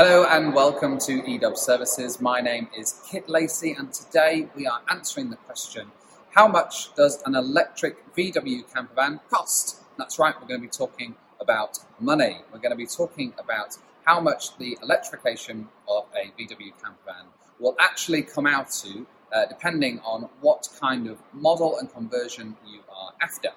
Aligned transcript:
Hello 0.00 0.24
and 0.30 0.54
welcome 0.54 0.96
to 0.96 1.22
EDub 1.22 1.56
Services. 1.56 2.20
My 2.20 2.40
name 2.40 2.68
is 2.78 3.02
Kit 3.10 3.28
Lacey, 3.28 3.72
and 3.72 3.92
today 3.92 4.46
we 4.54 4.64
are 4.64 4.80
answering 4.88 5.28
the 5.28 5.34
question 5.34 5.90
How 6.30 6.46
much 6.46 6.94
does 6.94 7.20
an 7.26 7.34
electric 7.34 8.14
VW 8.14 8.72
camper 8.72 8.94
van 8.94 9.18
cost? 9.28 9.78
That's 9.96 10.16
right, 10.20 10.36
we're 10.40 10.46
going 10.46 10.60
to 10.60 10.68
be 10.68 10.70
talking 10.70 11.16
about 11.40 11.80
money. 11.98 12.42
We're 12.52 12.60
going 12.60 12.70
to 12.70 12.76
be 12.76 12.86
talking 12.86 13.34
about 13.40 13.76
how 14.04 14.20
much 14.20 14.56
the 14.58 14.78
electrification 14.84 15.66
of 15.88 16.04
a 16.14 16.30
VW 16.40 16.80
camper 16.80 17.02
van 17.04 17.24
will 17.58 17.74
actually 17.80 18.22
come 18.22 18.46
out 18.46 18.70
to, 18.84 19.04
uh, 19.32 19.46
depending 19.46 19.98
on 20.04 20.28
what 20.42 20.68
kind 20.80 21.08
of 21.08 21.18
model 21.32 21.76
and 21.78 21.92
conversion 21.92 22.56
you 22.64 22.82
are 22.88 23.14
after. 23.20 23.48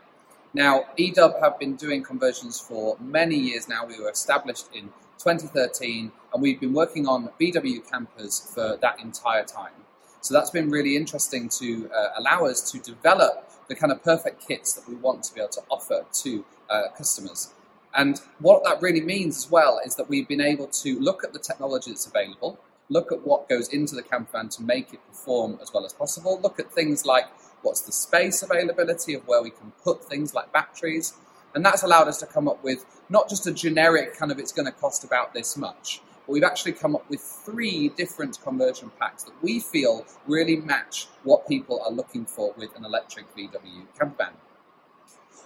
Now, 0.55 0.85
EDub 0.97 1.39
have 1.39 1.59
been 1.59 1.75
doing 1.75 2.01
conversions 2.01 2.59
for 2.59 2.97
many 2.99 3.35
years 3.35 3.69
now. 3.69 3.85
We 3.85 4.01
were 4.01 4.09
established 4.09 4.69
in 4.73 4.85
2013, 5.19 6.11
and 6.33 6.41
we've 6.41 6.59
been 6.59 6.73
working 6.73 7.07
on 7.07 7.29
VW 7.39 7.89
campers 7.89 8.39
for 8.53 8.77
that 8.81 8.99
entire 8.99 9.43
time. 9.43 9.73
So 10.21 10.33
that's 10.33 10.51
been 10.51 10.69
really 10.69 10.95
interesting 10.95 11.49
to 11.59 11.89
uh, 11.93 12.09
allow 12.17 12.45
us 12.45 12.71
to 12.71 12.79
develop 12.79 13.49
the 13.67 13.75
kind 13.75 13.91
of 13.91 14.03
perfect 14.03 14.47
kits 14.47 14.73
that 14.73 14.87
we 14.87 14.95
want 14.95 15.23
to 15.23 15.33
be 15.33 15.41
able 15.41 15.49
to 15.49 15.61
offer 15.69 16.05
to 16.23 16.45
uh, 16.69 16.83
customers. 16.95 17.53
And 17.93 18.21
what 18.39 18.63
that 18.63 18.81
really 18.81 19.01
means 19.01 19.37
as 19.37 19.51
well 19.51 19.81
is 19.83 19.95
that 19.95 20.09
we've 20.09 20.27
been 20.27 20.41
able 20.41 20.67
to 20.67 20.99
look 20.99 21.23
at 21.23 21.33
the 21.33 21.39
technology 21.39 21.91
that's 21.91 22.05
available, 22.05 22.59
look 22.89 23.11
at 23.11 23.25
what 23.25 23.49
goes 23.49 23.69
into 23.69 23.95
the 23.95 24.03
camper 24.03 24.31
van 24.33 24.49
to 24.49 24.63
make 24.63 24.93
it 24.93 24.99
perform 25.07 25.57
as 25.61 25.73
well 25.73 25.85
as 25.85 25.93
possible, 25.93 26.39
look 26.41 26.59
at 26.59 26.71
things 26.71 27.05
like 27.05 27.25
what's 27.63 27.81
the 27.81 27.91
space 27.91 28.43
availability 28.43 29.13
of 29.13 29.27
where 29.27 29.41
we 29.41 29.49
can 29.49 29.71
put 29.83 30.03
things 30.03 30.33
like 30.33 30.51
batteries. 30.53 31.13
And 31.53 31.65
that's 31.65 31.83
allowed 31.83 32.07
us 32.07 32.19
to 32.19 32.25
come 32.25 32.47
up 32.47 32.63
with 32.63 32.85
not 33.09 33.27
just 33.27 33.45
a 33.47 33.51
generic 33.51 34.15
kind 34.17 34.31
of 34.31 34.39
it's 34.39 34.51
going 34.51 34.67
to 34.67 34.71
cost 34.71 35.03
about 35.03 35.33
this 35.33 35.57
much, 35.57 36.01
but 36.25 36.33
we've 36.33 36.43
actually 36.43 36.73
come 36.73 36.95
up 36.95 37.09
with 37.09 37.21
three 37.21 37.89
different 37.89 38.41
conversion 38.41 38.91
packs 38.99 39.23
that 39.23 39.33
we 39.41 39.59
feel 39.59 40.05
really 40.27 40.57
match 40.57 41.07
what 41.23 41.47
people 41.47 41.81
are 41.83 41.91
looking 41.91 42.25
for 42.25 42.53
with 42.57 42.75
an 42.75 42.85
electric 42.85 43.25
VW 43.35 43.85
camper 43.97 44.15
van. 44.17 44.33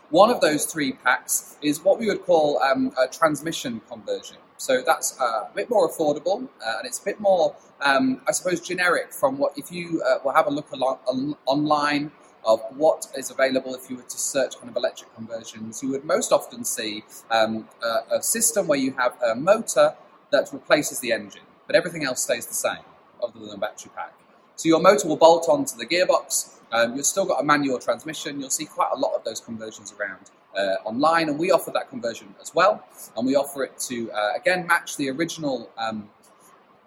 One 0.09 0.29
of 0.29 0.39
those 0.39 0.65
three 0.65 0.91
packs 0.93 1.57
is 1.61 1.83
what 1.83 1.99
we 1.99 2.07
would 2.07 2.23
call 2.23 2.61
um, 2.61 2.91
a 2.97 3.07
transmission 3.07 3.81
conversion. 3.89 4.37
So 4.57 4.81
that's 4.85 5.19
uh, 5.19 5.47
a 5.49 5.51
bit 5.55 5.69
more 5.69 5.89
affordable 5.89 6.47
uh, 6.65 6.77
and 6.77 6.85
it's 6.85 6.99
a 6.99 7.03
bit 7.03 7.19
more, 7.19 7.55
um, 7.81 8.21
I 8.27 8.31
suppose, 8.31 8.61
generic 8.61 9.11
from 9.11 9.37
what 9.37 9.57
if 9.57 9.71
you 9.71 10.03
uh, 10.03 10.19
will 10.23 10.33
have 10.33 10.47
a 10.47 10.51
look 10.51 10.71
along, 10.71 11.35
online 11.45 12.11
of 12.45 12.61
what 12.77 13.07
is 13.15 13.31
available 13.31 13.73
if 13.73 13.89
you 13.89 13.97
were 13.97 14.03
to 14.03 14.17
search 14.17 14.55
kind 14.57 14.69
of 14.69 14.75
electric 14.75 15.13
conversions. 15.15 15.81
You 15.81 15.89
would 15.89 16.05
most 16.05 16.31
often 16.31 16.63
see 16.63 17.03
um, 17.31 17.67
a, 17.83 18.17
a 18.17 18.23
system 18.23 18.67
where 18.67 18.77
you 18.77 18.91
have 18.91 19.19
a 19.23 19.35
motor 19.35 19.95
that 20.31 20.49
replaces 20.51 20.99
the 20.99 21.11
engine, 21.11 21.43
but 21.67 21.75
everything 21.75 22.03
else 22.03 22.21
stays 22.23 22.45
the 22.45 22.53
same 22.53 22.83
other 23.23 23.39
than 23.39 23.49
the 23.49 23.57
battery 23.57 23.91
pack. 23.95 24.13
So 24.55 24.69
your 24.69 24.79
motor 24.79 25.07
will 25.07 25.17
bolt 25.17 25.47
onto 25.49 25.77
the 25.77 25.85
gearbox. 25.85 26.59
Um, 26.71 26.95
you've 26.95 27.05
still 27.05 27.25
got 27.25 27.41
a 27.41 27.43
manual 27.43 27.79
transmission. 27.79 28.39
You'll 28.39 28.49
see 28.49 28.65
quite 28.65 28.89
a 28.93 28.97
lot 28.97 29.13
of 29.13 29.23
those 29.23 29.39
conversions 29.39 29.93
around 29.99 30.31
uh, 30.57 30.77
online, 30.85 31.29
and 31.29 31.37
we 31.37 31.51
offer 31.51 31.71
that 31.71 31.89
conversion 31.89 32.33
as 32.41 32.53
well. 32.55 32.83
And 33.17 33.25
we 33.25 33.35
offer 33.35 33.63
it 33.63 33.77
to 33.89 34.11
uh, 34.11 34.33
again 34.35 34.65
match 34.65 34.97
the 34.97 35.09
original 35.09 35.69
um, 35.77 36.09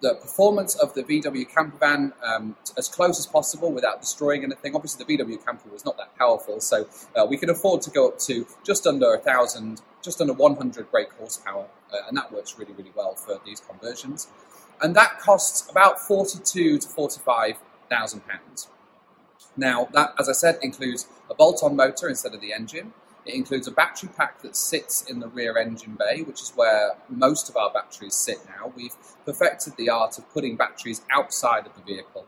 the 0.01 0.15
performance 0.15 0.75
of 0.75 0.93
the 0.93 1.03
VW 1.03 1.47
camper 1.53 1.77
van 1.77 2.13
um, 2.23 2.55
as 2.77 2.87
close 2.87 3.19
as 3.19 3.25
possible 3.25 3.71
without 3.71 3.99
destroying 3.99 4.43
anything. 4.43 4.75
Obviously, 4.75 5.03
the 5.05 5.17
VW 5.17 5.43
camper 5.45 5.69
was 5.69 5.85
not 5.85 5.97
that 5.97 6.17
powerful, 6.17 6.59
so 6.59 6.87
uh, 7.15 7.25
we 7.25 7.37
can 7.37 7.49
afford 7.49 7.81
to 7.81 7.89
go 7.89 8.07
up 8.07 8.19
to 8.19 8.47
just 8.63 8.87
under 8.87 9.13
a 9.13 9.17
thousand, 9.17 9.81
just 10.01 10.21
under 10.21 10.33
100 10.33 10.91
brake 10.91 11.11
horsepower, 11.13 11.65
uh, 11.93 11.97
and 12.07 12.17
that 12.17 12.31
works 12.31 12.57
really, 12.57 12.73
really 12.73 12.91
well 12.95 13.15
for 13.15 13.39
these 13.45 13.59
conversions. 13.59 14.27
And 14.81 14.95
that 14.95 15.19
costs 15.19 15.69
about 15.69 15.99
42 15.99 16.79
to 16.79 16.87
45 16.87 17.57
thousand 17.89 18.21
pounds. 18.27 18.67
Now, 19.57 19.89
that, 19.93 20.13
as 20.19 20.29
I 20.29 20.33
said, 20.33 20.59
includes 20.61 21.07
a 21.29 21.33
bolt-on 21.33 21.75
motor 21.75 22.07
instead 22.07 22.33
of 22.33 22.41
the 22.41 22.53
engine. 22.53 22.93
It 23.25 23.33
includes 23.33 23.67
a 23.67 23.71
battery 23.71 24.09
pack 24.15 24.41
that 24.41 24.55
sits 24.55 25.03
in 25.09 25.19
the 25.19 25.27
rear 25.27 25.57
engine 25.57 25.97
bay, 25.99 26.21
which 26.21 26.41
is 26.41 26.53
where 26.55 26.93
most 27.09 27.49
of 27.49 27.57
our 27.57 27.71
batteries 27.71 28.15
sit 28.15 28.37
now. 28.47 28.71
We've 28.75 28.95
perfected 29.25 29.75
the 29.75 29.89
art 29.89 30.17
of 30.17 30.31
putting 30.31 30.55
batteries 30.55 31.01
outside 31.11 31.65
of 31.65 31.75
the 31.75 31.81
vehicle. 31.81 32.25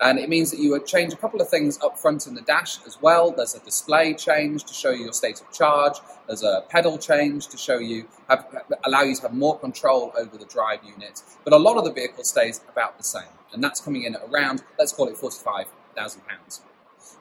And 0.00 0.18
it 0.18 0.28
means 0.28 0.50
that 0.50 0.60
you 0.60 0.70
would 0.70 0.86
change 0.86 1.12
a 1.12 1.16
couple 1.16 1.40
of 1.40 1.48
things 1.48 1.78
up 1.82 1.98
front 1.98 2.26
in 2.26 2.34
the 2.34 2.42
dash 2.42 2.78
as 2.86 3.00
well. 3.02 3.32
There's 3.32 3.54
a 3.54 3.60
display 3.60 4.14
change 4.14 4.64
to 4.64 4.74
show 4.74 4.90
you 4.90 5.04
your 5.04 5.12
state 5.12 5.40
of 5.40 5.50
charge. 5.52 5.98
There's 6.26 6.42
a 6.42 6.64
pedal 6.68 6.98
change 6.98 7.48
to 7.48 7.56
show 7.56 7.78
you, 7.78 8.06
have, 8.28 8.46
allow 8.84 9.02
you 9.02 9.16
to 9.16 9.22
have 9.22 9.34
more 9.34 9.58
control 9.58 10.12
over 10.16 10.36
the 10.36 10.46
drive 10.46 10.84
unit. 10.84 11.22
But 11.44 11.52
a 11.52 11.58
lot 11.58 11.76
of 11.76 11.84
the 11.84 11.92
vehicle 11.92 12.24
stays 12.24 12.60
about 12.70 12.96
the 12.96 13.04
same. 13.04 13.22
And 13.52 13.64
that's 13.64 13.80
coming 13.80 14.04
in 14.04 14.14
at 14.14 14.22
around, 14.30 14.62
let's 14.78 14.92
call 14.92 15.08
it 15.08 15.16
£45,000. 15.16 16.60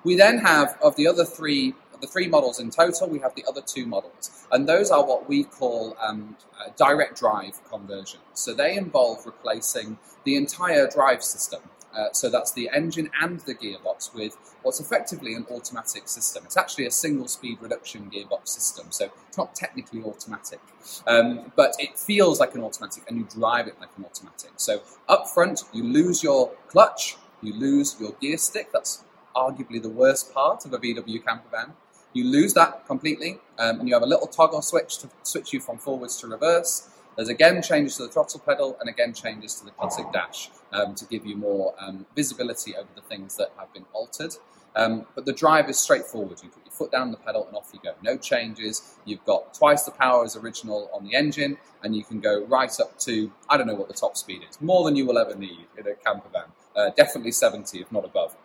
We 0.03 0.16
then 0.16 0.38
have, 0.38 0.78
of 0.81 0.95
the 0.95 1.07
other 1.07 1.25
three 1.25 1.74
the 2.01 2.07
three 2.07 2.28
models 2.28 2.59
in 2.59 2.69
total, 2.69 3.09
we 3.09 3.19
have 3.19 3.34
the 3.35 3.45
other 3.47 3.62
two 3.62 3.85
models. 3.85 4.45
And 4.51 4.68
those 4.68 4.91
are 4.91 5.06
what 5.06 5.28
we 5.28 5.44
call 5.44 5.97
um, 6.01 6.38
uh, 6.59 6.69
direct 6.78 7.18
drive 7.18 7.59
conversions. 7.69 8.24
So 8.34 8.53
they 8.53 8.78
involve 8.78 9.25
replacing 9.25 9.97
the 10.24 10.35
entire 10.35 10.88
drive 10.88 11.24
system. 11.24 11.62
Uh, 11.97 12.13
so 12.13 12.30
that's 12.30 12.52
the 12.52 12.69
engine 12.74 13.09
and 13.22 13.40
the 13.41 13.56
gearbox 13.56 14.13
with 14.13 14.38
what's 14.62 14.80
effectively 14.80 15.34
an 15.34 15.46
automatic 15.50 16.08
system. 16.08 16.44
It's 16.46 16.58
actually 16.58 16.85
a 16.85 16.91
single 16.91 17.28
speed 17.28 17.58
reduction 17.59 18.12
gearbox 18.12 18.50
system, 18.50 18.88
so 18.91 19.09
it's 19.28 19.38
not 19.38 19.56
technically 19.56 20.03
automatic, 20.03 20.59
um, 21.07 21.52
but 21.56 21.75
it 21.80 21.97
feels 21.97 22.40
like 22.40 22.53
an 22.53 22.62
automatic 22.62 23.03
and 23.07 23.18
you 23.18 23.28
drive 23.34 23.68
it 23.68 23.80
like 23.80 23.90
an 23.97 24.06
automatic. 24.06 24.52
So 24.57 24.81
up 25.09 25.28
front, 25.28 25.63
you 25.74 25.84
lose 25.84 26.22
your 26.22 26.52
clutch, 26.68 27.18
you 27.41 27.53
lose 27.53 27.96
your 28.00 28.12
gear 28.13 28.38
stick. 28.38 28.72
That's 28.72 29.03
arguably 29.36 29.81
the 29.81 29.90
worst 29.90 30.34
part 30.34 30.66
of 30.66 30.74
a 30.74 30.78
VW 30.78 31.25
camper 31.25 31.50
van. 31.50 31.74
You 32.13 32.25
lose 32.25 32.53
that 32.53 32.86
completely, 32.88 33.40
um, 33.59 33.80
and 33.80 33.88
you 33.88 33.94
have 33.94 34.03
a 34.03 34.07
little 34.07 34.28
toggle 34.28 34.62
switch 34.62 34.97
to 35.00 35.09
switch 35.24 35.53
you 35.53 35.59
from 35.59 35.78
forwards 35.78 36.18
to 36.18 36.28
reverse. 36.28 36.90
There's 37.17 37.29
again 37.29 37.61
changes 37.63 37.97
to 37.97 38.03
the 38.03 38.09
throttle 38.09 38.39
pedal 38.39 38.78
and 38.79 38.88
again 38.88 39.11
changes 39.11 39.55
to 39.55 39.66
the 39.66 39.72
classic 39.72 40.05
dash 40.13 40.50
um, 40.72 40.94
to 40.95 41.05
give 41.05 41.25
you 41.25 41.35
more 41.35 41.73
um, 41.79 42.05
visibility 42.16 42.75
over 42.75 42.88
the 42.95 43.01
things 43.01 43.35
that 43.38 43.51
have 43.57 43.73
been 43.73 43.85
altered. 43.91 44.35
Um, 44.75 45.07
but 45.16 45.25
the 45.25 45.33
drive 45.33 45.67
is 45.67 45.79
straightforward. 45.79 46.39
You 46.44 46.50
put 46.50 46.63
your 46.63 46.72
foot 46.72 46.91
down 46.91 47.09
the 47.09 47.17
pedal 47.17 47.47
and 47.47 47.57
off 47.57 47.72
you 47.73 47.79
go. 47.83 47.94
No 48.03 48.17
changes. 48.17 48.95
You've 49.06 49.25
got 49.25 49.56
twice 49.56 49.83
the 49.83 49.91
power 49.91 50.23
as 50.23 50.35
original 50.35 50.91
on 50.94 51.03
the 51.03 51.16
engine, 51.16 51.57
and 51.83 51.95
you 51.95 52.03
can 52.03 52.19
go 52.19 52.45
right 52.45 52.79
up 52.79 53.00
to, 53.00 53.31
I 53.50 53.57
don't 53.57 53.66
know 53.66 53.73
what 53.73 53.88
the 53.88 53.95
top 53.95 54.16
speed 54.16 54.44
is, 54.47 54.61
more 54.61 54.85
than 54.85 54.95
you 54.95 55.07
will 55.07 55.17
ever 55.17 55.33
need 55.33 55.66
in 55.77 55.88
a 55.88 55.95
camper 55.95 56.29
van. 56.31 56.44
Uh, 56.75 56.91
definitely 56.95 57.31
70, 57.31 57.81
if 57.81 57.91
not 57.91 58.06
above. 58.06 58.38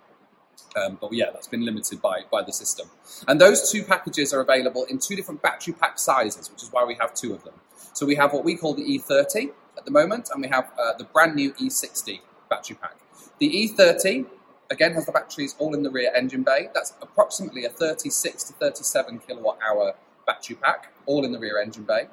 Um, 0.75 0.97
but 0.99 1.13
yeah, 1.13 1.27
that's 1.31 1.49
been 1.49 1.67
limited 1.67 2.01
by, 2.01 2.21
by 2.31 2.43
the 2.43 2.53
system. 2.53 2.89
And 3.29 3.39
those 3.39 3.71
two 3.71 3.85
packages 3.85 4.33
are 4.33 4.41
available 4.41 4.85
in 4.85 4.99
two 4.99 5.17
different 5.17 5.43
battery 5.43 5.75
pack 5.75 5.99
sizes, 5.99 6.51
which 6.51 6.63
is 6.63 6.73
why 6.73 6.85
we 6.85 6.95
have 6.95 7.13
two 7.13 7.35
of 7.35 7.45
them. 7.45 7.55
So 7.93 8.07
we 8.07 8.15
have 8.17 8.33
what 8.33 8.45
we 8.45 8.57
call 8.57 8.75
the 8.75 8.83
E30 8.83 9.53
at 9.77 9.85
the 9.85 9.91
moment, 9.91 10.31
and 10.33 10.43
we 10.43 10.49
have 10.49 10.71
uh, 10.79 10.93
the 10.97 11.05
brand 11.05 11.35
new 11.35 11.53
E60 11.55 12.21
battery 12.49 12.77
pack. 12.81 12.97
The 13.39 13.49
E30 13.49 14.27
again 14.71 14.95
has 14.95 15.07
the 15.07 15.13
batteries 15.13 15.55
all 15.59 15.75
in 15.75 15.83
the 15.83 15.91
rear 15.91 16.13
engine 16.15 16.43
bay. 16.43 16.69
That's 16.75 16.95
approximately 17.03 17.65
a 17.65 17.69
36 17.69 18.45
to 18.45 18.53
37 18.55 19.21
kilowatt 19.21 19.59
hour 19.67 19.95
battery 20.27 20.57
pack, 20.57 20.93
all 21.07 21.25
in 21.25 21.33
the 21.33 21.39
rear 21.39 21.61
engine 21.61 21.85
bay. 21.85 22.09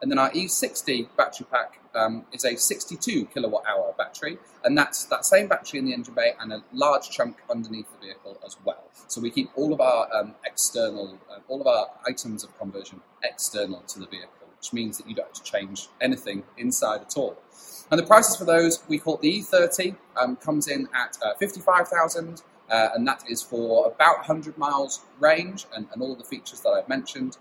And 0.00 0.10
then 0.10 0.18
our 0.18 0.30
E60 0.32 1.08
battery 1.16 1.46
pack 1.50 1.80
um, 1.94 2.26
is 2.32 2.44
a 2.44 2.56
62 2.56 3.26
kilowatt 3.26 3.64
hour 3.66 3.94
battery, 3.96 4.38
and 4.64 4.76
that's 4.76 5.04
that 5.06 5.24
same 5.24 5.48
battery 5.48 5.78
in 5.78 5.86
the 5.86 5.94
engine 5.94 6.14
bay 6.14 6.34
and 6.38 6.52
a 6.52 6.62
large 6.72 7.08
chunk 7.10 7.38
underneath 7.50 7.86
the 7.92 8.06
vehicle 8.06 8.38
as 8.44 8.56
well. 8.64 8.84
So 9.08 9.20
we 9.20 9.30
keep 9.30 9.50
all 9.54 9.72
of 9.72 9.80
our 9.80 10.14
um, 10.14 10.34
external, 10.44 11.18
uh, 11.30 11.38
all 11.48 11.60
of 11.60 11.66
our 11.66 11.88
items 12.06 12.44
of 12.44 12.56
conversion 12.58 13.00
external 13.22 13.80
to 13.88 14.00
the 14.00 14.06
vehicle, 14.06 14.43
which 14.64 14.72
means 14.72 14.96
that 14.96 15.06
you 15.06 15.14
don't 15.14 15.26
have 15.26 15.34
to 15.34 15.42
change 15.42 15.88
anything 16.00 16.42
inside 16.56 17.02
at 17.02 17.18
all. 17.18 17.36
And 17.90 18.00
the 18.00 18.06
prices 18.06 18.34
for 18.36 18.46
those, 18.46 18.82
we 18.88 18.98
call 18.98 19.18
the 19.18 19.40
E30, 19.40 19.94
um, 20.16 20.36
comes 20.36 20.68
in 20.68 20.88
at 20.94 21.18
uh, 21.22 21.34
55,000. 21.34 22.42
Uh, 22.70 22.88
and 22.94 23.06
that 23.06 23.22
is 23.28 23.42
for 23.42 23.86
about 23.86 24.16
100 24.26 24.56
miles 24.56 25.02
range 25.20 25.66
and, 25.76 25.86
and 25.92 26.00
all 26.00 26.16
the 26.16 26.24
features 26.24 26.60
that 26.62 26.70
I've 26.70 26.88
mentioned. 26.88 27.36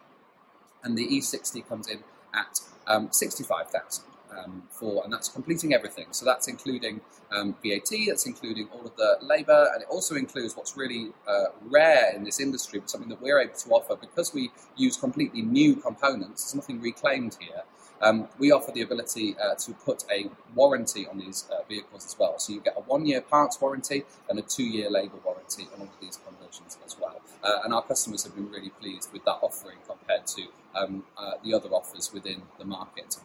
And 0.84 0.98
the 0.98 1.08
E60 1.08 1.66
comes 1.66 1.88
in 1.88 2.00
at 2.34 2.60
um, 2.88 3.08
65,000 3.10 4.04
um, 4.38 4.64
for, 4.70 5.04
and 5.04 5.12
that's 5.12 5.30
completing 5.30 5.74
everything. 5.74 6.08
So 6.12 6.26
that's 6.26 6.48
including 6.48 7.02
um, 7.32 7.56
VAT, 7.64 7.90
that's 8.08 8.26
including 8.26 8.68
all 8.74 8.86
of 8.86 8.96
the 8.96 9.18
labour, 9.22 9.70
and 9.74 9.82
it 9.82 9.88
also 9.90 10.16
includes 10.16 10.56
what's 10.56 10.78
really 10.78 11.10
uh, 11.28 11.46
rare 11.64 12.14
in 12.16 12.24
this 12.24 12.40
industry, 12.40 12.80
but 12.80 12.90
something 12.90 13.10
that 13.10 13.22
we're 13.22 13.40
able 13.40 13.56
to 13.56 13.70
offer 13.70 13.96
because 13.96 14.34
we 14.34 14.52
use 14.76 14.98
completely 14.98 15.42
new 15.42 15.76
components. 15.76 16.44
There's 16.44 16.56
nothing 16.56 16.82
reclaimed 16.82 17.38
here. 17.40 17.64
Um, 18.02 18.28
we 18.38 18.52
offer 18.52 18.72
the 18.72 18.82
ability 18.82 19.36
uh, 19.42 19.56
to 19.56 19.72
put 19.74 20.04
a 20.12 20.30
warranty 20.56 21.08
on 21.08 21.18
these 21.20 21.48
uh, 21.50 21.64
vehicles 21.70 22.06
as 22.06 22.18
well. 22.20 22.38
So 22.38 22.52
you 22.52 22.60
get 22.60 22.76
a 22.76 22.82
one-year 22.82 23.22
parts 23.22 23.62
warranty 23.62 24.04
and 24.30 24.38
a 24.38 24.42
two-year 24.42 24.90
labour 24.90 25.20
warranty 25.24 25.70
on 25.74 25.82
all 25.82 25.88
of 25.88 26.00
these 26.02 26.18
conversions 26.18 26.78
as 26.86 26.98
well. 27.00 27.22
Uh, 27.42 27.62
and 27.64 27.74
our 27.74 27.82
customers 27.82 28.24
have 28.24 28.36
been 28.36 28.50
really 28.50 28.72
pleased 28.72 29.14
with 29.14 29.24
that 29.24 29.38
offering 29.42 29.78
compared 29.88 30.28
to 30.28 30.44
um, 30.76 31.04
uh, 31.18 31.34
the 31.46 31.54
other 31.54 31.70
offers 31.70 32.12
within 32.14 32.42
the 32.60 32.66
market. 32.66 33.16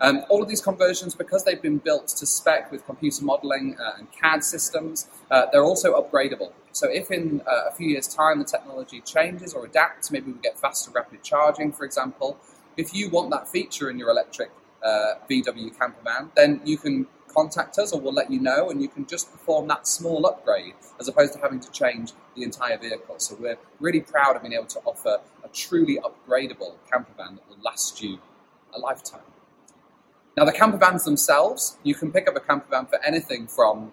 Um, 0.00 0.24
all 0.30 0.42
of 0.42 0.48
these 0.48 0.62
conversions, 0.62 1.14
because 1.14 1.44
they've 1.44 1.60
been 1.60 1.78
built 1.78 2.08
to 2.08 2.26
spec 2.26 2.72
with 2.72 2.86
computer 2.86 3.24
modeling 3.24 3.76
uh, 3.78 3.98
and 3.98 4.10
CAD 4.12 4.42
systems, 4.42 5.08
uh, 5.30 5.46
they're 5.52 5.64
also 5.64 6.00
upgradable. 6.00 6.52
So 6.72 6.88
if 6.88 7.10
in 7.10 7.42
uh, 7.46 7.68
a 7.68 7.72
few 7.72 7.88
years' 7.88 8.08
time 8.08 8.38
the 8.38 8.44
technology 8.44 9.00
changes 9.02 9.52
or 9.52 9.66
adapts, 9.66 10.10
maybe 10.10 10.32
we 10.32 10.40
get 10.40 10.58
faster 10.58 10.90
rapid 10.90 11.22
charging, 11.22 11.72
for 11.72 11.84
example, 11.84 12.38
if 12.76 12.94
you 12.94 13.10
want 13.10 13.30
that 13.30 13.48
feature 13.48 13.90
in 13.90 13.98
your 13.98 14.10
electric 14.10 14.50
uh, 14.82 15.14
VW 15.28 15.76
camper 15.78 16.00
van, 16.02 16.30
then 16.34 16.60
you 16.64 16.78
can 16.78 17.06
contact 17.28 17.78
us 17.78 17.92
or 17.92 18.00
we'll 18.00 18.12
let 18.12 18.30
you 18.30 18.40
know 18.40 18.70
and 18.70 18.82
you 18.82 18.88
can 18.88 19.06
just 19.06 19.30
perform 19.30 19.68
that 19.68 19.86
small 19.86 20.26
upgrade 20.26 20.74
as 20.98 21.08
opposed 21.08 21.32
to 21.32 21.38
having 21.38 21.60
to 21.60 21.70
change 21.70 22.12
the 22.34 22.42
entire 22.42 22.78
vehicle. 22.78 23.18
So 23.18 23.36
we're 23.38 23.58
really 23.78 24.00
proud 24.00 24.36
of 24.36 24.42
being 24.42 24.54
able 24.54 24.66
to 24.66 24.80
offer 24.84 25.18
a 25.44 25.48
truly 25.48 25.98
upgradable 25.98 26.74
camper 26.90 27.12
van 27.16 27.36
that 27.36 27.48
will 27.48 27.62
last 27.62 28.02
you 28.02 28.18
a 28.74 28.78
lifetime. 28.78 29.29
Now, 30.36 30.44
the 30.44 30.52
camper 30.52 30.78
vans 30.78 31.04
themselves, 31.04 31.76
you 31.82 31.94
can 31.94 32.12
pick 32.12 32.28
up 32.28 32.36
a 32.36 32.40
camper 32.40 32.66
van 32.70 32.86
for 32.86 33.02
anything 33.04 33.46
from 33.46 33.92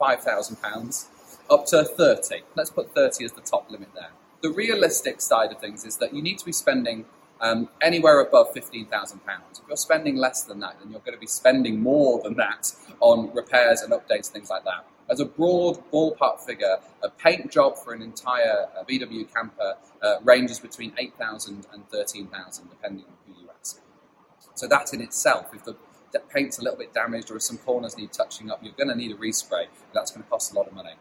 £5,000 0.00 1.06
up 1.48 1.66
to 1.66 1.84
30. 1.84 2.42
Let's 2.54 2.70
put 2.70 2.94
30 2.94 3.24
as 3.24 3.32
the 3.32 3.40
top 3.40 3.70
limit 3.70 3.88
there. 3.94 4.10
The 4.42 4.50
realistic 4.50 5.20
side 5.20 5.52
of 5.52 5.60
things 5.60 5.84
is 5.84 5.96
that 5.98 6.12
you 6.12 6.20
need 6.20 6.38
to 6.38 6.44
be 6.44 6.52
spending 6.52 7.06
um, 7.40 7.68
anywhere 7.80 8.20
above 8.20 8.54
£15,000. 8.54 8.88
If 9.52 9.60
you're 9.68 9.76
spending 9.76 10.16
less 10.16 10.42
than 10.42 10.60
that, 10.60 10.76
then 10.80 10.90
you're 10.90 11.00
going 11.00 11.14
to 11.14 11.20
be 11.20 11.26
spending 11.26 11.80
more 11.80 12.20
than 12.22 12.34
that 12.36 12.72
on 13.00 13.32
repairs 13.34 13.82
and 13.82 13.92
updates, 13.92 14.28
things 14.28 14.50
like 14.50 14.64
that. 14.64 14.86
As 15.08 15.20
a 15.20 15.24
broad 15.24 15.78
ballpark 15.92 16.40
figure, 16.40 16.78
a 17.02 17.08
paint 17.08 17.52
job 17.52 17.78
for 17.78 17.92
an 17.92 18.02
entire 18.02 18.66
uh, 18.76 18.82
VW 18.84 19.32
camper 19.32 19.74
uh, 20.02 20.16
ranges 20.24 20.58
between 20.58 20.92
8,000 20.98 21.66
and 21.72 21.88
13,000, 21.90 22.68
depending 22.70 23.04
on 23.04 23.12
who. 23.26 23.35
So 24.56 24.66
that 24.66 24.92
in 24.92 25.00
itself, 25.00 25.54
if 25.54 25.64
the 25.64 25.76
paint's 26.32 26.58
a 26.58 26.62
little 26.62 26.78
bit 26.78 26.92
damaged 26.94 27.30
or 27.30 27.36
if 27.36 27.42
some 27.42 27.58
corners 27.58 27.96
need 27.96 28.12
touching 28.12 28.50
up, 28.50 28.62
you're 28.62 28.72
going 28.72 28.88
to 28.88 28.94
need 28.94 29.12
a 29.12 29.16
respray. 29.16 29.66
That's 29.92 30.10
going 30.10 30.24
to 30.24 30.30
cost 30.30 30.52
a 30.52 30.56
lot 30.56 30.66
of 30.66 30.72
money. 30.72 30.94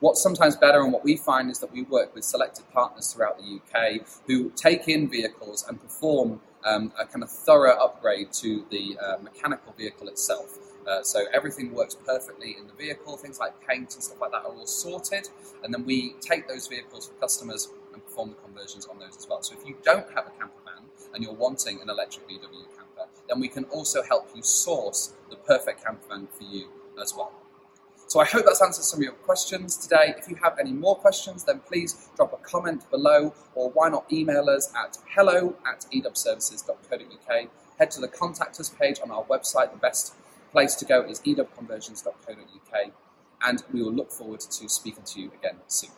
What's 0.00 0.22
sometimes 0.22 0.56
better 0.56 0.82
and 0.82 0.92
what 0.92 1.02
we 1.02 1.16
find 1.16 1.50
is 1.50 1.58
that 1.58 1.72
we 1.72 1.82
work 1.82 2.14
with 2.14 2.24
selected 2.24 2.70
partners 2.72 3.12
throughout 3.12 3.38
the 3.38 3.58
UK 3.58 4.06
who 4.26 4.50
take 4.50 4.88
in 4.88 5.08
vehicles 5.08 5.64
and 5.68 5.80
perform 5.80 6.40
um, 6.64 6.92
a 6.98 7.04
kind 7.04 7.22
of 7.24 7.30
thorough 7.30 7.76
upgrade 7.76 8.32
to 8.34 8.64
the 8.70 8.96
uh, 8.98 9.16
mechanical 9.22 9.74
vehicle 9.76 10.08
itself. 10.08 10.58
Uh, 10.86 11.02
so 11.02 11.24
everything 11.34 11.74
works 11.74 11.94
perfectly 11.94 12.56
in 12.58 12.66
the 12.66 12.72
vehicle, 12.74 13.16
things 13.16 13.38
like 13.38 13.52
paint 13.66 13.94
and 13.94 14.02
stuff 14.02 14.20
like 14.20 14.30
that 14.30 14.44
are 14.44 14.54
all 14.54 14.66
sorted, 14.66 15.28
and 15.62 15.74
then 15.74 15.84
we 15.84 16.14
take 16.20 16.48
those 16.48 16.66
vehicles 16.66 17.08
for 17.08 17.14
customers 17.14 17.68
and 17.92 18.02
perform 18.04 18.30
the 18.30 18.36
conversions 18.36 18.86
on 18.86 18.98
those 18.98 19.16
as 19.16 19.26
well. 19.28 19.42
So 19.42 19.54
if 19.58 19.66
you 19.66 19.76
don't 19.82 20.08
have 20.14 20.26
a 20.26 20.30
camper 20.30 20.60
and 21.14 21.22
you're 21.22 21.32
wanting 21.34 21.80
an 21.80 21.90
electric 21.90 22.28
VW 22.28 22.66
camper, 22.76 23.10
then 23.28 23.40
we 23.40 23.48
can 23.48 23.64
also 23.64 24.02
help 24.02 24.28
you 24.34 24.42
source 24.42 25.14
the 25.30 25.36
perfect 25.36 25.84
camper 25.84 26.06
van 26.08 26.28
for 26.36 26.44
you 26.44 26.68
as 27.00 27.14
well. 27.16 27.32
So 28.08 28.20
I 28.20 28.24
hope 28.24 28.46
that's 28.46 28.62
answered 28.62 28.84
some 28.84 29.00
of 29.00 29.04
your 29.04 29.12
questions 29.12 29.76
today. 29.76 30.14
If 30.16 30.30
you 30.30 30.36
have 30.42 30.58
any 30.58 30.72
more 30.72 30.96
questions, 30.96 31.44
then 31.44 31.60
please 31.60 32.08
drop 32.16 32.32
a 32.32 32.38
comment 32.38 32.90
below, 32.90 33.34
or 33.54 33.68
why 33.70 33.90
not 33.90 34.10
email 34.10 34.48
us 34.48 34.72
at 34.74 34.96
hello 35.14 35.56
at 35.66 35.84
edubservices.co.uk. 35.92 37.50
Head 37.78 37.90
to 37.90 38.00
the 38.00 38.08
contact 38.08 38.58
us 38.60 38.70
page 38.70 38.98
on 39.02 39.10
our 39.10 39.24
website. 39.24 39.72
The 39.72 39.78
best 39.78 40.14
place 40.52 40.74
to 40.76 40.86
go 40.86 41.02
is 41.02 41.20
edubconversions.co.uk, 41.20 42.92
and 43.42 43.62
we 43.74 43.82
will 43.82 43.92
look 43.92 44.10
forward 44.10 44.40
to 44.40 44.68
speaking 44.70 45.04
to 45.04 45.20
you 45.20 45.30
again 45.38 45.58
soon. 45.66 45.90